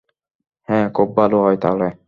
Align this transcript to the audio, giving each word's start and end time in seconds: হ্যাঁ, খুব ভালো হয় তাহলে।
হ্যাঁ, 0.67 0.87
খুব 0.93 1.09
ভালো 1.17 1.37
হয় 1.41 1.57
তাহলে। 1.57 1.87